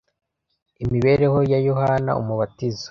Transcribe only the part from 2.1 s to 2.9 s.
Umubatiza